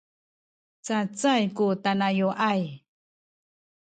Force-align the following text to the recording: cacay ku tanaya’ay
cacay 0.85 1.43
ku 1.55 1.65
tanaya’ay 1.83 2.63